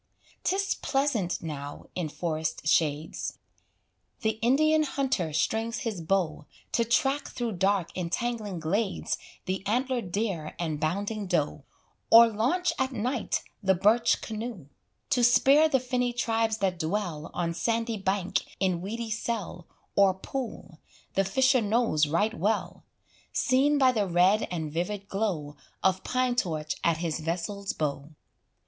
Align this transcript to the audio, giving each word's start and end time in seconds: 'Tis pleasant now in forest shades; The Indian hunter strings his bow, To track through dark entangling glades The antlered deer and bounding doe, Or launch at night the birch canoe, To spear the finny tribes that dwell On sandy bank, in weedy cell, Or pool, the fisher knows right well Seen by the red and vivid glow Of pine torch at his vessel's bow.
'Tis 0.43 0.73
pleasant 0.73 1.43
now 1.43 1.85
in 1.93 2.09
forest 2.09 2.65
shades; 2.67 3.37
The 4.21 4.39
Indian 4.41 4.81
hunter 4.81 5.31
strings 5.31 5.81
his 5.81 6.01
bow, 6.01 6.47
To 6.71 6.83
track 6.83 7.27
through 7.27 7.51
dark 7.57 7.95
entangling 7.95 8.59
glades 8.61 9.19
The 9.45 9.61
antlered 9.67 10.11
deer 10.11 10.55
and 10.57 10.79
bounding 10.79 11.27
doe, 11.27 11.65
Or 12.09 12.25
launch 12.27 12.73
at 12.79 12.91
night 12.93 13.43
the 13.61 13.75
birch 13.75 14.21
canoe, 14.21 14.69
To 15.11 15.23
spear 15.23 15.69
the 15.69 15.79
finny 15.79 16.13
tribes 16.13 16.57
that 16.57 16.79
dwell 16.79 17.29
On 17.35 17.53
sandy 17.53 17.97
bank, 17.97 18.41
in 18.59 18.81
weedy 18.81 19.11
cell, 19.11 19.67
Or 19.95 20.15
pool, 20.15 20.79
the 21.13 21.23
fisher 21.23 21.61
knows 21.61 22.07
right 22.07 22.33
well 22.33 22.83
Seen 23.33 23.77
by 23.77 23.91
the 23.91 24.07
red 24.07 24.47
and 24.49 24.71
vivid 24.73 25.07
glow 25.09 25.57
Of 25.83 26.03
pine 26.03 26.35
torch 26.35 26.73
at 26.83 26.97
his 26.97 27.19
vessel's 27.19 27.71
bow. 27.73 28.09